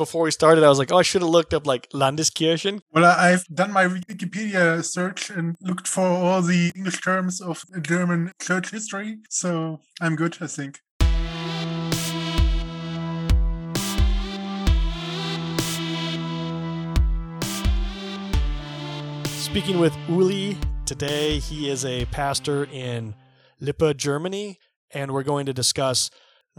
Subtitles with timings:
[0.00, 2.80] before we started, I was like, oh, I should have looked up like Landeskirchen.
[2.90, 8.32] Well, I've done my Wikipedia search and looked for all the English terms of German
[8.40, 9.18] church history.
[9.28, 10.80] So I'm good, I think.
[19.26, 20.56] Speaking with Uli
[20.86, 23.14] today, he is a pastor in
[23.60, 24.58] Lippe, Germany,
[24.92, 26.10] and we're going to discuss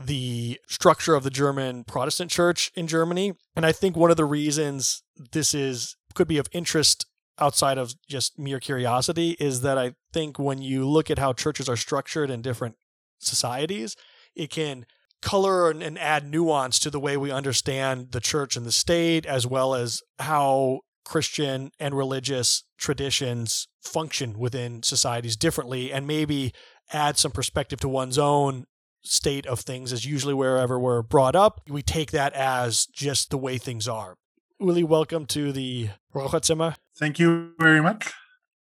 [0.08, 3.34] the structure of the German Protestant church in Germany.
[3.56, 7.06] And I think one of the reasons this is could be of interest
[7.40, 11.68] outside of just mere curiosity is that I think when you look at how churches
[11.68, 12.76] are structured in different
[13.20, 13.96] societies,
[14.36, 14.86] it can
[15.22, 19.26] color and, and add nuance to the way we understand the church and the state,
[19.26, 26.54] as well as how Christian and religious traditions function within societies differently and maybe
[26.94, 28.66] add some perspective to one's own
[29.04, 31.62] state of things is usually wherever we're brought up.
[31.68, 34.16] We take that as just the way things are.
[34.60, 36.76] Uli, welcome to the Raucherzimmer.
[36.98, 38.14] Thank you very much.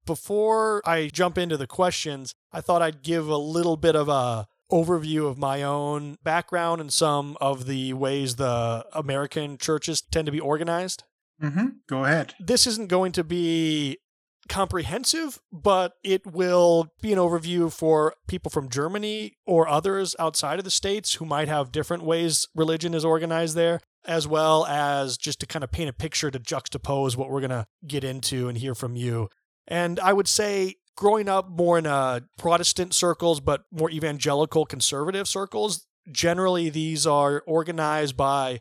[0.06, 4.46] Before I jump into the questions, I thought I'd give a little bit of a
[4.70, 10.32] overview of my own background and some of the ways the American churches tend to
[10.32, 11.04] be organized.
[11.42, 11.66] Mm-hmm.
[11.88, 12.34] Go ahead.
[12.40, 13.98] This isn't going to be
[14.48, 20.64] comprehensive, but it will be an overview for people from Germany or others outside of
[20.64, 25.40] the States who might have different ways religion is organized there, as well as just
[25.40, 28.58] to kind of paint a picture to juxtapose what we're going to get into and
[28.58, 29.28] hear from you.
[29.66, 35.26] And I would say, growing up more in uh, Protestant circles, but more evangelical conservative
[35.26, 38.60] circles, generally these are organized by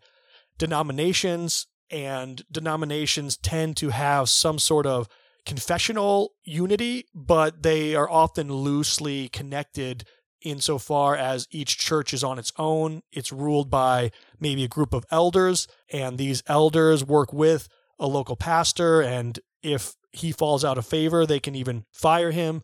[0.58, 5.08] denominations and denominations tend to have some sort of
[5.46, 10.06] confessional unity, but they are often loosely connected
[10.42, 13.02] insofar as each church is on its own.
[13.12, 17.68] It's ruled by maybe a group of elders, and these elders work with
[18.00, 22.62] a local pastor, and if he falls out of favor, they can even fire him.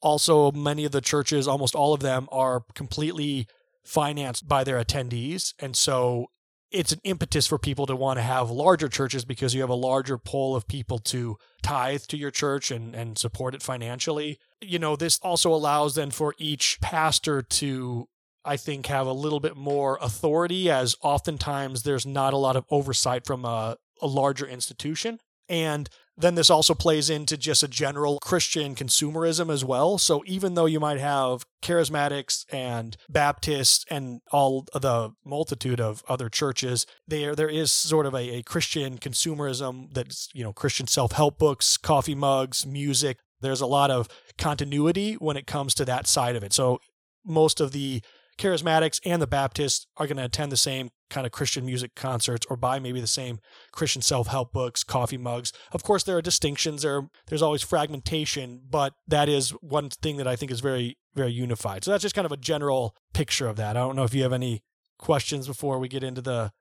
[0.00, 3.46] Also, many of the churches, almost all of them, are completely
[3.84, 5.54] financed by their attendees.
[5.58, 6.26] And so
[6.72, 9.74] it's an impetus for people to want to have larger churches because you have a
[9.74, 14.38] larger pool of people to tithe to your church and, and support it financially.
[14.60, 18.08] You know, this also allows then for each pastor to,
[18.44, 22.64] I think, have a little bit more authority, as oftentimes there's not a lot of
[22.70, 25.18] oversight from a, a larger institution.
[25.48, 29.96] And then this also plays into just a general Christian consumerism as well.
[29.98, 36.28] So even though you might have charismatics and Baptists and all the multitude of other
[36.28, 41.38] churches, there there is sort of a, a Christian consumerism that's, you know, Christian self-help
[41.38, 43.18] books, coffee mugs, music.
[43.40, 44.08] There's a lot of
[44.38, 46.52] continuity when it comes to that side of it.
[46.52, 46.80] So
[47.24, 48.02] most of the
[48.38, 52.46] charismatics and the Baptists are going to attend the same kind of Christian music concerts
[52.48, 53.38] or buy maybe the same
[53.70, 55.52] Christian self help books, coffee mugs.
[55.72, 56.82] Of course, there are distinctions.
[56.82, 61.32] There, there's always fragmentation, but that is one thing that I think is very, very
[61.32, 61.84] unified.
[61.84, 63.76] So that's just kind of a general picture of that.
[63.76, 64.62] I don't know if you have any
[64.98, 66.52] questions before we get into the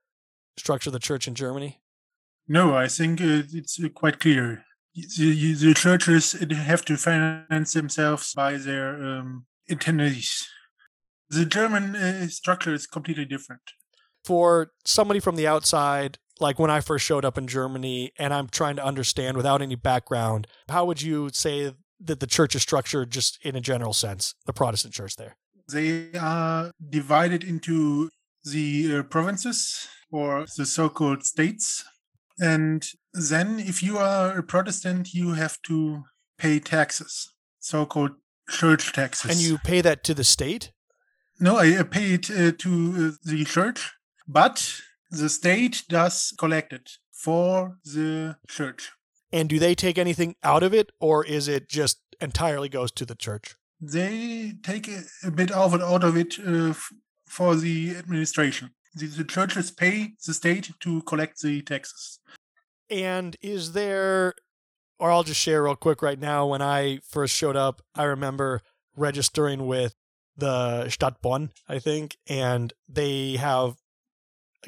[0.58, 1.80] structure of the church in Germany.
[2.48, 4.66] No, I think uh, it's uh, quite clear.
[4.94, 10.44] The, the churches have to finance themselves by their um, attendees
[11.32, 13.62] the German uh, structure is completely different.
[14.24, 18.48] For somebody from the outside, like when I first showed up in Germany and I'm
[18.48, 23.12] trying to understand without any background, how would you say that the church is structured
[23.12, 25.38] just in a general sense, the Protestant church there?
[25.72, 28.10] They are divided into
[28.44, 31.84] the uh, provinces or the so called states.
[32.40, 36.04] And then, if you are a Protestant, you have to
[36.38, 38.12] pay taxes, so called
[38.50, 39.32] church taxes.
[39.32, 40.72] And you pay that to the state?
[41.40, 42.70] No, I pay it uh, to
[43.14, 43.92] uh, the church,
[44.32, 48.92] but the state does collect it for the church.
[49.32, 53.06] And do they take anything out of it, or is it just entirely goes to
[53.06, 53.56] the church?
[53.80, 54.90] They take
[55.24, 56.74] a, bit of it out of it uh,
[57.26, 58.72] for the administration.
[58.94, 62.20] The, the churches pay the state to collect the taxes.
[62.90, 64.34] And is there,
[65.00, 66.46] or I'll just share real quick right now.
[66.46, 68.62] When I first showed up, I remember
[68.96, 69.96] registering with
[70.36, 73.76] the Stadt Bonn, I think, and they have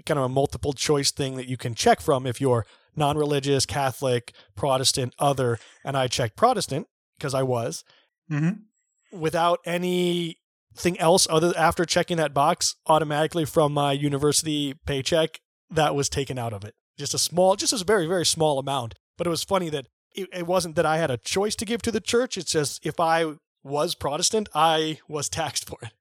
[0.05, 4.33] kind of a multiple choice thing that you can check from if you're non-religious, Catholic,
[4.55, 6.87] Protestant, other, and I checked Protestant
[7.17, 7.83] because I was
[8.29, 9.17] mm-hmm.
[9.17, 16.09] without anything else other after checking that box automatically from my university paycheck that was
[16.09, 16.75] taken out of it.
[16.97, 18.95] Just a small, just a very very small amount.
[19.17, 21.81] But it was funny that it, it wasn't that I had a choice to give
[21.83, 22.37] to the church.
[22.37, 25.91] It's just if I was Protestant, I was taxed for it.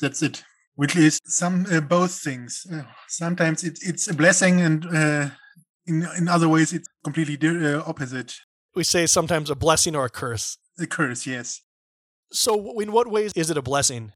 [0.00, 0.44] That's it.
[0.76, 2.66] Which is some uh, both things.
[2.72, 5.30] Uh, sometimes it, it's a blessing, and uh,
[5.86, 8.34] in in other ways it's completely uh, opposite.
[8.74, 10.58] We say sometimes a blessing or a curse.
[10.78, 11.60] A curse, yes.
[12.32, 14.12] So, in what ways is it a blessing?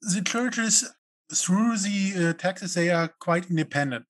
[0.00, 0.84] The churches,
[1.32, 4.06] through the uh, taxes, they are quite independent.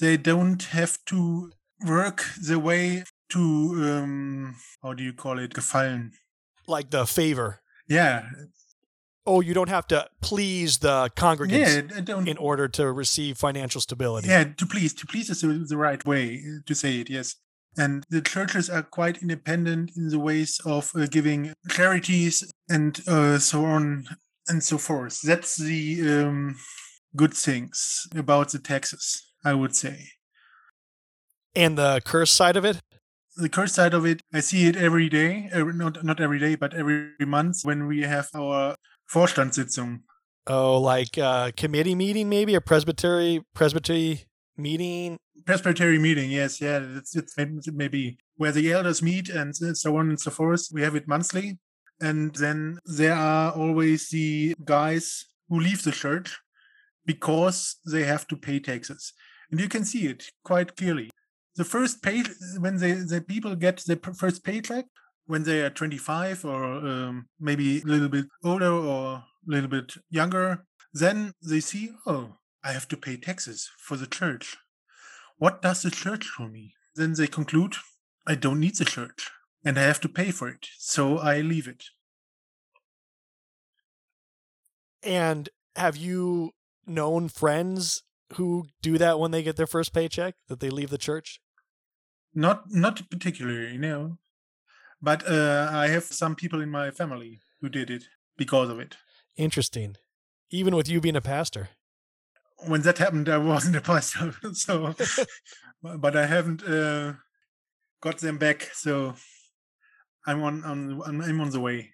[0.00, 1.50] They don't have to
[1.84, 6.12] work the way to um, how do you call it gefallen
[6.68, 7.60] Like the favor.
[7.88, 8.22] yeah
[9.26, 14.28] Oh, you don't have to please the congregants yeah in order to receive financial stability.
[14.28, 17.36] yeah to please to please is the, the right way to say it yes
[17.76, 23.38] and the churches are quite independent in the ways of uh, giving charities and uh,
[23.38, 24.06] so on
[24.48, 26.56] and so forth that's the um,
[27.16, 29.96] good things about the taxes i would say
[31.56, 32.76] And the curse side of it?
[33.36, 36.72] the curse side of it, I see it every day, not not every day, but
[36.72, 38.76] every month when we have our
[39.12, 40.00] Vorstandssitzung.
[40.46, 44.24] Oh, like a committee meeting, maybe a presbytery presbytery
[44.56, 45.18] meeting.
[45.46, 47.34] Presbytery meeting, yes, yeah, it's, it's
[47.72, 50.68] maybe where the elders meet and so on and so forth.
[50.72, 51.58] We have it monthly.
[52.00, 56.38] And then there are always the guys who leave the church
[57.06, 59.12] because they have to pay taxes.
[59.50, 61.10] And you can see it quite clearly.
[61.56, 62.24] The first pay,
[62.58, 64.86] when they, the people get the first paycheck,
[65.26, 69.94] when they are 25 or um, maybe a little bit older or a little bit
[70.10, 74.56] younger, then they see, oh, I have to pay taxes for the church.
[75.36, 76.74] What does the church for me?
[76.94, 77.74] Then they conclude,
[78.26, 79.30] I don't need the church
[79.64, 80.66] and I have to pay for it.
[80.78, 81.84] So I leave it.
[85.02, 86.52] And have you
[86.86, 88.02] known friends
[88.34, 91.40] who do that when they get their first paycheck, that they leave the church?
[92.34, 94.18] Not not particularly, no.
[95.04, 98.04] But uh, I have some people in my family who did it
[98.38, 98.96] because of it.
[99.36, 99.96] Interesting.
[100.50, 101.68] Even with you being a pastor.
[102.66, 104.94] When that happened, I wasn't a pastor, so.
[105.82, 107.14] but I haven't uh,
[108.00, 109.14] got them back, so
[110.26, 111.90] I'm on, on I'm on the way.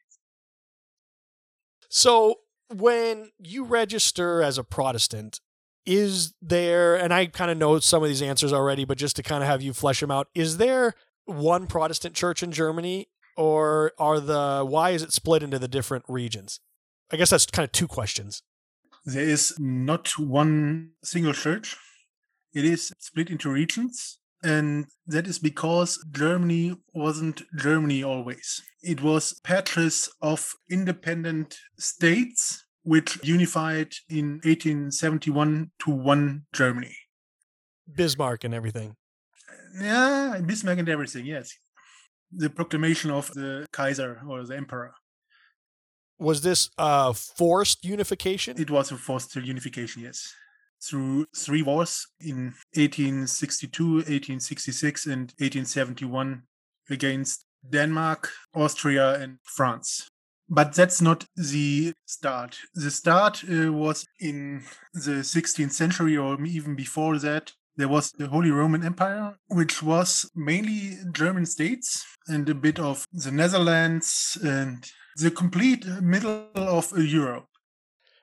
[1.89, 2.37] So
[2.73, 5.41] when you register as a Protestant,
[5.85, 9.25] is there, and I kind of know some of these answers already, but just to
[9.25, 10.95] kind of have you flesh them out, is there
[11.31, 16.05] one Protestant church in Germany, or are the why is it split into the different
[16.09, 16.61] regions?
[17.13, 18.43] I guess that's kind of two questions.
[19.05, 21.77] There is not one single church.
[22.53, 24.19] It is split into regions.
[24.43, 28.63] And that is because Germany wasn't Germany always.
[28.83, 36.97] It was patches of independent states which unified in 1871 to one Germany.
[37.93, 38.97] Bismarck and everything.
[39.75, 41.57] Yeah, Bismarck and everything, yes.
[42.33, 44.95] The proclamation of the Kaiser or the Emperor.
[46.19, 48.61] Was this a forced unification?
[48.61, 50.35] It was a forced unification, yes.
[50.83, 56.43] Through three wars in 1862, 1866, and 1871
[56.91, 60.09] against Denmark, Austria, and France.
[60.49, 62.59] But that's not the start.
[62.75, 67.53] The start uh, was in the 16th century or even before that.
[67.81, 73.07] There was the Holy Roman Empire, which was mainly German states and a bit of
[73.11, 74.85] the Netherlands and
[75.17, 77.47] the complete middle of Europe.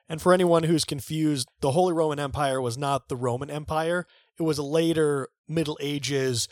[0.08, 4.06] And for anyone who's confused, the Holy Roman Empire was not the Roman Empire.
[4.38, 6.46] It was a later Middle Ages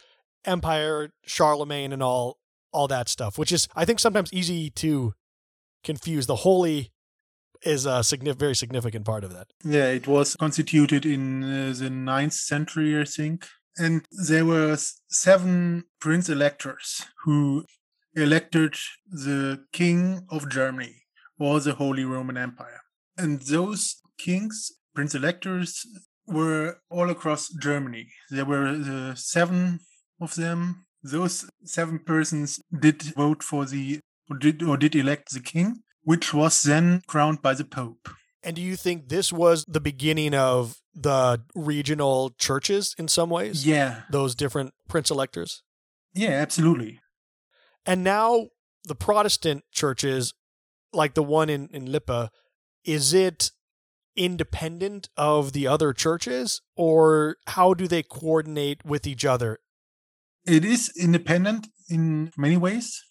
[0.45, 2.39] empire, Charlemagne and all
[2.73, 5.15] all that stuff, which is I think sometimes easy to
[5.85, 6.27] confuse.
[6.27, 6.91] The Holy
[7.63, 9.49] is a signif- very significant part of that.
[9.65, 13.47] Yeah, it was constituted in uh, the 9th century, I think.
[13.79, 14.77] And there were
[15.09, 17.65] seven prince electors who
[18.15, 18.75] elected
[19.07, 21.03] the king of Germany
[21.39, 22.81] or the Holy Roman Empire.
[23.19, 25.87] And those kings, prince electors,
[26.27, 28.09] were all across Germany.
[28.31, 29.81] There were uh, seven
[30.21, 30.87] of them.
[31.03, 36.33] Those seven persons did vote for the or did, or did elect the king, which
[36.33, 38.09] was then crowned by the Pope.
[38.41, 43.67] And do you think this was the beginning of the regional churches in some ways?
[43.67, 44.03] Yeah.
[44.09, 45.65] Those different prince electors?
[46.15, 47.01] Yeah, absolutely.
[47.85, 48.47] And now
[48.85, 50.33] the Protestant churches,
[50.93, 52.31] like the one in, in Lippe,
[52.85, 53.51] is it
[54.15, 59.59] independent of the other churches or how do they coordinate with each other?
[60.47, 63.03] It is independent in many ways.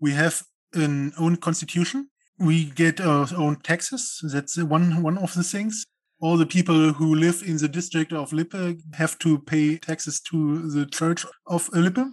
[0.00, 0.42] We have
[0.74, 2.09] an own constitution.
[2.40, 4.20] We get our own taxes.
[4.22, 5.84] That's one one of the things.
[6.20, 10.68] All the people who live in the district of Lippe have to pay taxes to
[10.70, 12.12] the church of Lippe.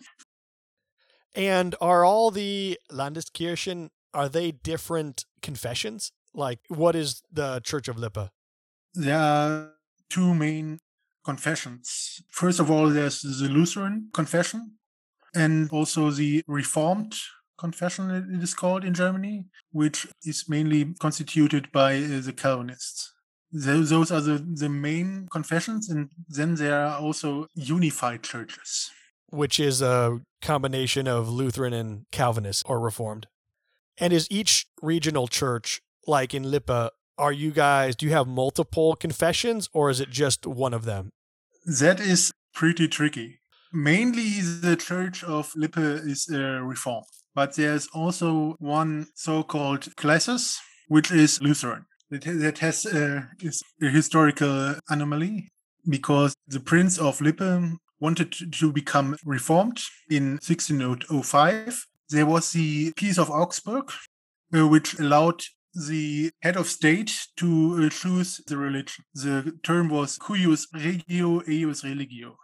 [1.35, 6.11] And are all the Landeskirchen are they different confessions?
[6.33, 8.29] Like what is the Church of Lippe?
[8.93, 9.71] There are
[10.09, 10.79] two main
[11.23, 12.21] confessions.
[12.29, 14.77] First of all, there's the Lutheran confession
[15.35, 17.15] and also the Reformed
[17.57, 23.13] confession, it is called in Germany, which is mainly constituted by uh, the Calvinists.
[23.51, 28.91] Those, those are the, the main confessions, and then there are also unified churches.
[29.29, 33.27] Which is a combination of Lutheran and Calvinist or Reformed.
[33.97, 38.95] And is each regional church, like in Lippe, are you guys, do you have multiple
[38.95, 41.09] confessions or is it just one of them?
[41.65, 43.39] That is pretty tricky.
[43.73, 50.57] Mainly the Church of Lippe is uh, Reformed, but there's also one so called Classis,
[50.87, 51.85] which is Lutheran.
[52.09, 53.25] That has uh,
[53.79, 55.51] a historical anomaly
[55.87, 59.79] because the Prince of Lippe wanted to become reformed
[60.09, 61.85] in 1605.
[62.09, 63.91] There was the Peace of Augsburg,
[64.57, 65.43] uh, which allowed
[65.75, 69.05] the head of state to uh, choose the religion.
[69.13, 72.35] The term was cuius regio eius religio.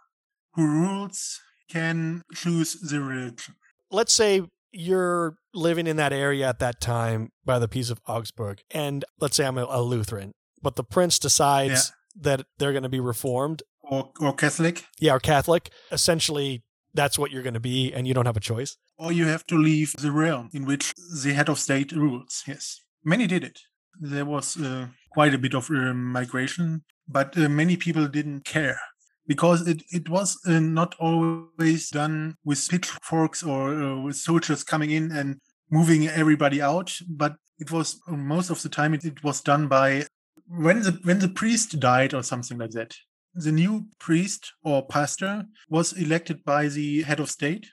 [0.54, 3.56] Who rules can choose the religion.
[3.90, 4.42] Let's say
[4.74, 9.36] you're living in that area at that time by the Peace of Augsburg, and let's
[9.36, 12.22] say I'm a, a Lutheran, but the prince decides yeah.
[12.22, 14.84] that they're going to be reformed or or Catholic.
[14.98, 15.70] Yeah, or Catholic.
[15.92, 18.76] Essentially, that's what you're going to be, and you don't have a choice.
[18.98, 22.42] Or you have to leave the realm in which the head of state rules.
[22.46, 23.60] Yes, many did it.
[24.00, 28.80] There was uh, quite a bit of uh, migration, but uh, many people didn't care
[29.26, 34.90] because it, it was uh, not always done with pitchforks or uh, with soldiers coming
[34.90, 35.40] in and
[35.70, 40.04] moving everybody out, but it was most of the time it, it was done by
[40.46, 42.94] when the when the priest died or something like that.
[43.34, 47.66] The new priest or pastor was elected by the head of state.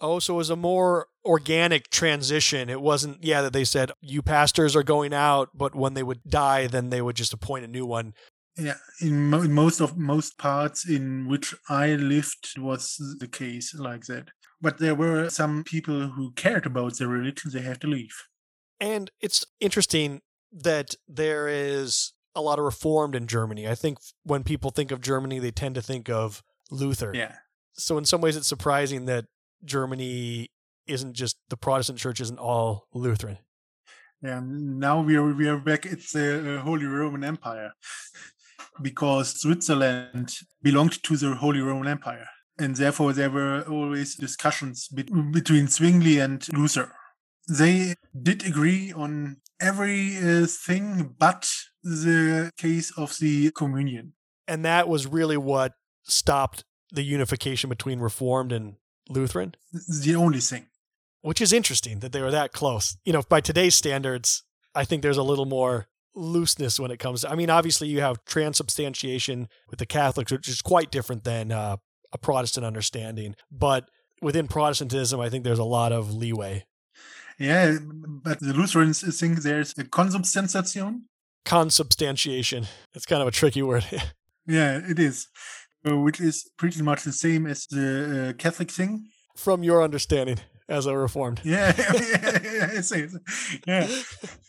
[0.00, 2.68] Oh, so it was a more organic transition.
[2.70, 6.24] It wasn't, yeah, that they said you pastors are going out, but when they would
[6.28, 8.14] die, then they would just appoint a new one
[8.60, 13.74] yeah in, mo- in, most of most parts in which i lived was the case
[13.74, 14.28] like that.
[14.62, 18.14] But there were some people who cared about their religion they had to leave.
[18.78, 20.20] And it's interesting
[20.52, 23.66] that there is a lot of reformed in germany.
[23.66, 27.12] I think when people think of germany they tend to think of luther.
[27.14, 27.36] Yeah.
[27.72, 29.26] So in some ways it's surprising that
[29.64, 30.50] germany
[30.86, 33.38] isn't just the protestant church isn't all lutheran.
[34.22, 35.86] Yeah now we are we are back.
[35.86, 37.72] It's the holy roman empire
[38.82, 42.26] because Switzerland belonged to the Holy Roman Empire.
[42.58, 46.92] And therefore, there were always discussions be- between Zwingli and Luther.
[47.48, 51.50] They did agree on everything uh, but
[51.82, 54.12] the case of the communion.
[54.46, 55.72] And that was really what
[56.04, 58.76] stopped the unification between Reformed and
[59.08, 59.54] Lutheran?
[59.72, 60.66] The only thing.
[61.22, 62.96] Which is interesting that they were that close.
[63.04, 64.42] You know, by today's standards,
[64.74, 68.00] I think there's a little more looseness when it comes to, I mean, obviously you
[68.00, 71.76] have transubstantiation with the Catholics, which is quite different than uh,
[72.12, 73.36] a Protestant understanding.
[73.50, 73.90] But
[74.20, 76.64] within Protestantism, I think there's a lot of leeway.
[77.38, 81.06] Yeah, but the Lutherans think there's a consubstantiation.
[81.46, 82.66] Consubstantiation.
[82.94, 83.86] It's kind of a tricky word.
[84.46, 85.28] yeah, it is.
[85.82, 89.06] Which is pretty much the same as the uh, Catholic thing.
[89.36, 90.40] From your understanding
[90.70, 91.40] as a reformed.
[91.44, 92.80] Yeah, yeah,
[93.66, 93.88] yeah.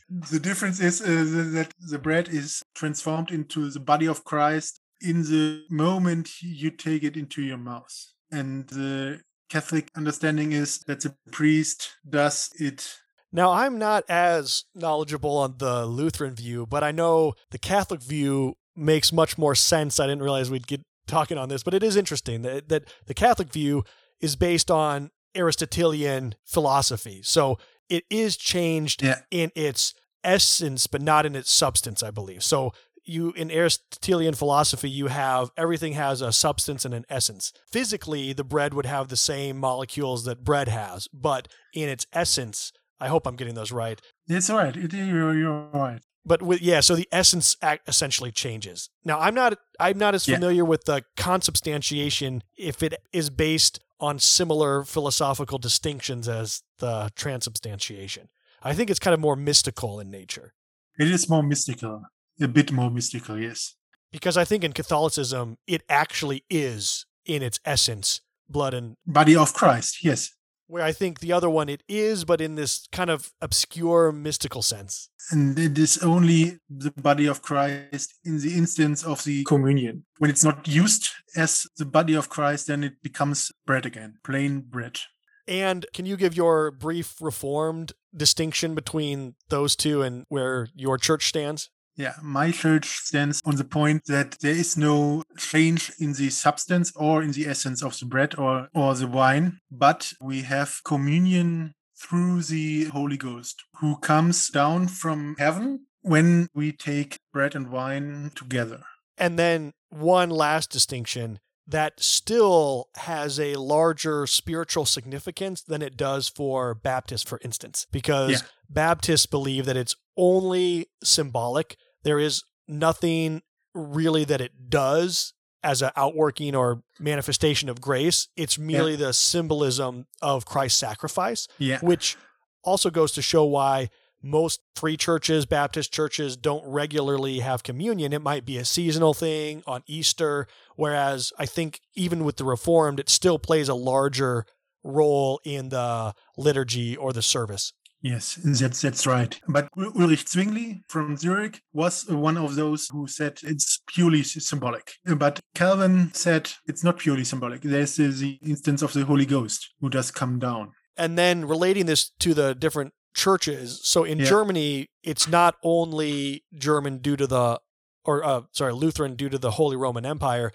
[0.10, 1.06] The difference is uh,
[1.54, 7.04] that the bread is transformed into the body of Christ in the moment you take
[7.04, 7.94] it into your mouth.
[8.32, 12.98] And the Catholic understanding is that the priest does it.
[13.34, 18.56] Now, I'm not as knowledgeable on the Lutheran view, but I know the Catholic view
[18.76, 20.00] makes much more sense.
[20.00, 23.14] I didn't realize we'd get talking on this, but it is interesting that, that the
[23.14, 23.84] Catholic view
[24.20, 27.22] is based on Aristotelian philosophy.
[27.24, 27.58] So
[27.90, 29.20] it is changed yeah.
[29.32, 32.44] in its essence, but not in its substance, I believe.
[32.44, 32.74] So
[33.04, 37.52] you in Aristotelian philosophy, you have everything has a substance and an essence.
[37.72, 42.72] Physically, the bread would have the same molecules that bread has, but in its essence,
[43.00, 44.00] I hope I'm getting those right.
[44.28, 44.76] It's all right.
[44.76, 46.02] You're, you're right.
[46.24, 47.58] But with yeah, so the essence
[47.88, 48.90] essentially changes.
[49.04, 50.70] Now, I'm not I'm not as familiar yeah.
[50.70, 58.28] with the consubstantiation if it is based on similar philosophical distinctions as the transubstantiation.
[58.62, 60.54] I think it's kind of more mystical in nature.
[61.00, 62.04] It is more mystical,
[62.40, 63.76] a bit more mystical, yes.
[64.12, 69.54] Because I think in Catholicism, it actually is, in its essence, blood and body of
[69.54, 70.32] Christ, yes
[70.72, 74.62] where I think the other one it is, but in this kind of obscure mystical
[74.62, 75.10] sense.
[75.30, 80.06] And it is only the body of Christ in the instance of the communion.
[80.20, 84.62] When it's not used as the body of Christ, then it becomes bread again, plain
[84.62, 84.98] bread.
[85.46, 91.28] And can you give your brief reformed distinction between those two and where your church
[91.28, 91.70] stands?
[91.96, 96.92] Yeah, my church stands on the point that there is no change in the substance
[96.96, 101.74] or in the essence of the bread or, or the wine, but we have communion
[102.02, 108.32] through the Holy Ghost, who comes down from heaven when we take bread and wine
[108.36, 108.84] together.
[109.18, 116.28] And then one last distinction that still has a larger spiritual significance than it does
[116.28, 118.38] for Baptists, for instance, because Yeah.
[118.70, 121.78] Baptists believe that it's only symbolic.
[122.04, 123.42] There is nothing
[123.74, 128.28] really that it does as an outworking or manifestation of grace.
[128.36, 131.80] It's merely the symbolism of Christ's sacrifice, Yeah.
[131.82, 132.18] which
[132.64, 133.90] also goes to show why
[134.24, 138.14] most free churches, Baptist churches, don't regularly have communion.
[138.14, 143.00] It might be a seasonal thing on Easter, whereas I think even with the Reformed,
[143.00, 144.46] it still plays a larger
[144.84, 147.74] role in the liturgy or the service.
[148.04, 149.40] Yes, that's that's right.
[149.48, 154.94] But Ul- Ulrich Zwingli from Zurich was one of those who said it's purely symbolic.
[155.06, 157.62] But Calvin said it's not purely symbolic.
[157.62, 160.72] There's the, the instance of the Holy Ghost who does come down.
[160.98, 163.82] and then relating this to the different churches.
[163.84, 164.26] So in Yeah.
[164.26, 167.60] Germany, it's not only German due to the,
[168.06, 170.52] or uh, sorry, Lutheran due to the Holy Roman Empire,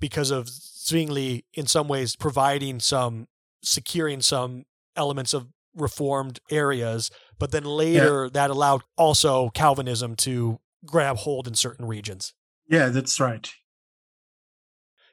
[0.00, 3.26] because of Zwingli in some ways providing some,
[3.62, 4.64] securing some
[4.96, 11.54] elements of reformed areas, but then later that allowed also Calvinism to grab hold in
[11.54, 12.32] certain regions.
[12.68, 13.50] Yeah, that's right.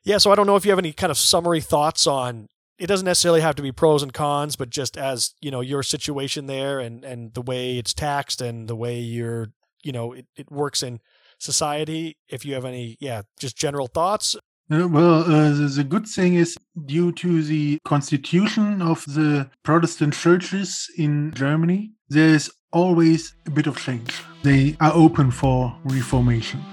[0.03, 2.87] Yeah, so I don't know if you have any kind of summary thoughts on it
[2.87, 6.47] doesn't necessarily have to be pros and cons, but just as, you know, your situation
[6.47, 9.51] there and and the way it's taxed and the way you're,
[9.83, 10.99] you know, it, it works in
[11.39, 14.35] society, if you have any, yeah, just general thoughts.
[14.71, 20.89] Uh, well, uh, the, good thing is, due to the constitution of the Protestant churches
[20.97, 24.23] in Germany, there is always a bit of change.
[24.41, 26.63] They are open for reformation.